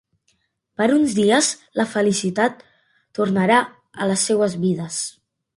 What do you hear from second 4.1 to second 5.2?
les seues vides.